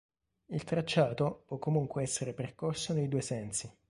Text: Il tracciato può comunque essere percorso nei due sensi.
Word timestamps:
Il 0.47 0.63
tracciato 0.63 1.43
può 1.45 1.59
comunque 1.59 2.01
essere 2.01 2.33
percorso 2.33 2.91
nei 2.93 3.07
due 3.07 3.21
sensi. 3.21 3.71